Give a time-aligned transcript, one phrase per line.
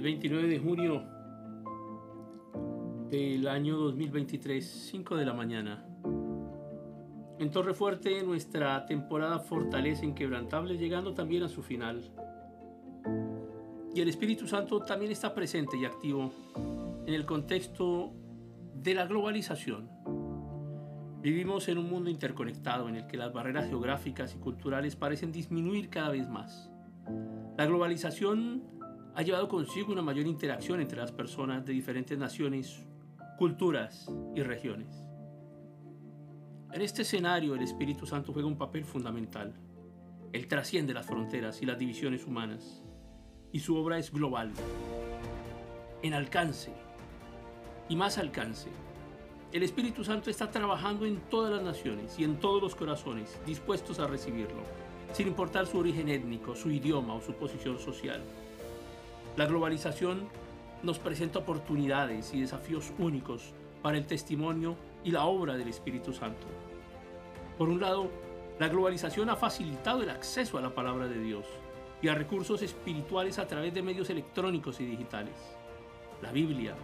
[0.00, 1.02] El 29 de junio
[3.10, 5.84] del año 2023, 5 de la mañana.
[7.38, 12.10] En Torre Fuerte, nuestra temporada Fortaleza Inquebrantable llegando también a su final.
[13.94, 16.32] Y el Espíritu Santo también está presente y activo
[17.06, 18.14] en el contexto
[18.72, 19.90] de la globalización.
[21.20, 25.90] Vivimos en un mundo interconectado en el que las barreras geográficas y culturales parecen disminuir
[25.90, 26.70] cada vez más.
[27.58, 28.79] La globalización
[29.14, 32.86] ha llevado consigo una mayor interacción entre las personas de diferentes naciones,
[33.38, 35.04] culturas y regiones.
[36.72, 39.54] En este escenario el Espíritu Santo juega un papel fundamental.
[40.32, 42.82] Él trasciende las fronteras y las divisiones humanas
[43.52, 44.52] y su obra es global,
[46.02, 46.72] en alcance
[47.88, 48.68] y más alcance.
[49.52, 53.98] El Espíritu Santo está trabajando en todas las naciones y en todos los corazones, dispuestos
[53.98, 54.62] a recibirlo,
[55.12, 58.22] sin importar su origen étnico, su idioma o su posición social.
[59.36, 60.28] La globalización
[60.82, 66.46] nos presenta oportunidades y desafíos únicos para el testimonio y la obra del Espíritu Santo.
[67.56, 68.10] Por un lado,
[68.58, 71.46] la globalización ha facilitado el acceso a la palabra de Dios
[72.02, 75.34] y a recursos espirituales a través de medios electrónicos y digitales.
[76.22, 76.74] La Biblia,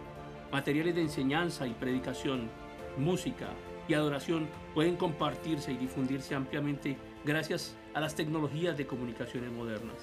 [0.51, 2.49] materiales de enseñanza y predicación,
[2.97, 3.49] música
[3.87, 9.97] y adoración pueden compartirse y difundirse ampliamente gracias a las tecnologías de comunicaciones modernas.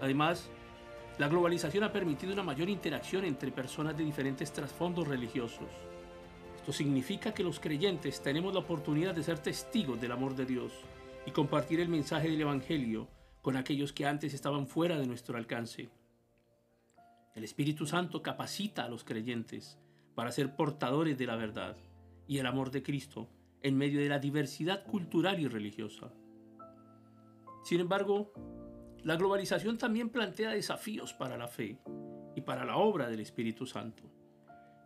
[0.00, 0.50] Además,
[1.18, 5.68] la globalización ha permitido una mayor interacción entre personas de diferentes trasfondos religiosos.
[6.56, 10.72] Esto significa que los creyentes tenemos la oportunidad de ser testigos del amor de Dios
[11.24, 13.08] y compartir el mensaje del Evangelio
[13.42, 15.88] con aquellos que antes estaban fuera de nuestro alcance.
[17.34, 19.78] El Espíritu Santo capacita a los creyentes
[20.14, 21.76] para ser portadores de la verdad
[22.26, 23.28] y el amor de Cristo
[23.62, 26.10] en medio de la diversidad cultural y religiosa.
[27.62, 28.32] Sin embargo,
[29.04, 31.78] la globalización también plantea desafíos para la fe
[32.34, 34.10] y para la obra del Espíritu Santo.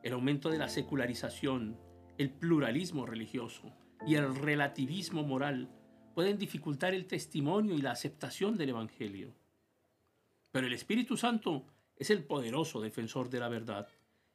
[0.02, 1.78] El aumento de la secularización,
[2.18, 3.72] el pluralismo religioso
[4.04, 5.70] y el relativismo moral
[6.14, 9.36] pueden dificultar el testimonio y la aceptación del Evangelio.
[10.50, 11.66] Pero el Espíritu Santo
[11.96, 13.86] es el poderoso defensor de la verdad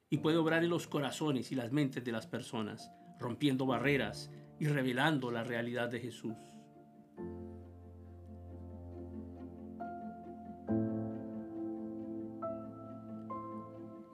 [0.10, 4.32] y puede obrar en los corazones y las mentes de las personas, rompiendo barreras
[4.62, 6.38] y revelando la realidad de Jesús.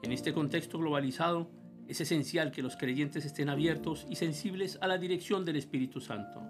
[0.09, 1.51] En este contexto globalizado,
[1.87, 6.41] es esencial que los creyentes estén abiertos y sensibles a la dirección del Espíritu Santo.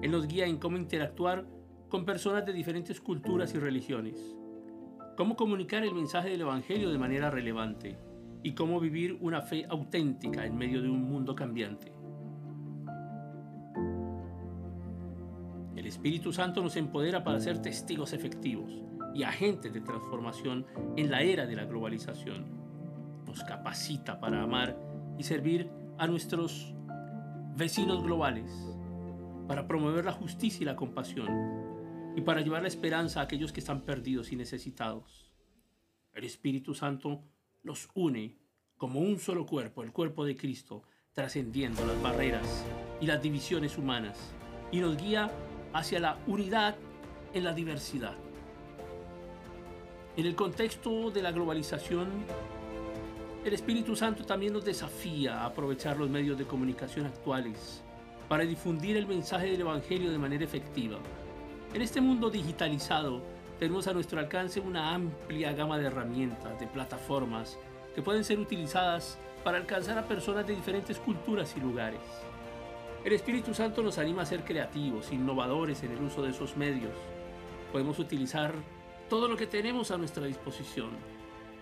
[0.00, 1.44] Él nos guía en cómo interactuar
[1.88, 4.36] con personas de diferentes culturas y religiones
[5.16, 7.98] cómo comunicar el mensaje del Evangelio de manera relevante
[8.44, 11.92] y cómo vivir una fe auténtica en medio de un mundo cambiante.
[15.74, 18.70] El Espíritu Santo nos empodera para ser testigos efectivos
[19.12, 20.64] y agentes de transformación
[20.96, 22.57] en la era de la globalización.
[23.28, 24.74] Nos capacita para amar
[25.18, 26.72] y servir a nuestros
[27.56, 28.50] vecinos globales,
[29.46, 31.28] para promover la justicia y la compasión,
[32.16, 35.30] y para llevar la esperanza a aquellos que están perdidos y necesitados.
[36.14, 37.22] El Espíritu Santo
[37.62, 38.38] nos une
[38.78, 42.64] como un solo cuerpo, el cuerpo de Cristo, trascendiendo las barreras
[42.98, 44.18] y las divisiones humanas,
[44.72, 45.30] y nos guía
[45.74, 46.76] hacia la unidad
[47.34, 48.16] en la diversidad.
[50.16, 52.08] En el contexto de la globalización,
[53.44, 57.82] el Espíritu Santo también nos desafía a aprovechar los medios de comunicación actuales
[58.28, 60.98] para difundir el mensaje del Evangelio de manera efectiva
[61.74, 63.20] en este mundo digitalizado
[63.58, 67.58] tenemos a nuestro alcance una amplia gama de herramientas, de plataformas
[67.94, 72.00] que pueden ser utilizadas para alcanzar a personas de diferentes culturas y lugares.
[73.04, 76.94] El Espíritu Santo nos anima a ser creativos, innovadores en el uso de esos medios.
[77.70, 78.54] Podemos utilizar
[79.10, 80.90] todo lo que tenemos a nuestra disposición.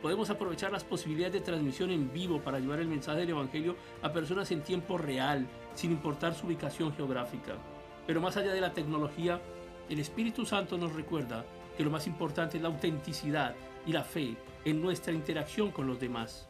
[0.03, 4.13] Podemos aprovechar las posibilidades de transmisión en vivo para llevar el mensaje del Evangelio a
[4.13, 7.57] personas en tiempo real, sin importar su ubicación geográfica.
[8.07, 9.41] Pero más allá de la tecnología,
[9.89, 11.45] el Espíritu Santo nos recuerda
[11.77, 13.55] que lo más importante es la autenticidad
[13.87, 16.49] y la fe en nuestra interacción con los demás.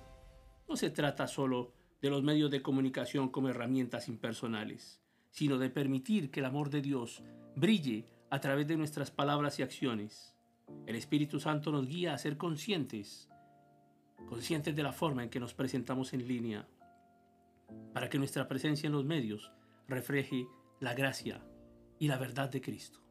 [0.69, 1.73] No se trata solo
[2.03, 5.01] de los medios de comunicación como herramientas impersonales,
[5.31, 7.23] sino de permitir que el amor de Dios
[7.55, 10.35] brille a través de nuestras palabras y acciones.
[10.87, 13.29] El Espíritu Santo nos guía a ser conscientes,
[14.27, 16.69] conscientes de la forma en que nos presentamos en línea,
[17.93, 19.53] para que nuestra presencia en los medios
[19.89, 20.47] refleje
[20.81, 21.43] la gracia
[21.99, 23.06] y la verdad de Cristo.